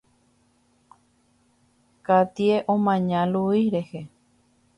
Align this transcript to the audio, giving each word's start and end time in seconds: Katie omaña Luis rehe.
Katie 2.05 2.63
omaña 2.73 3.21
Luis 3.31 3.71
rehe. 3.73 4.01